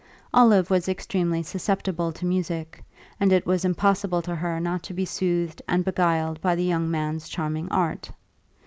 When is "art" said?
7.69-8.09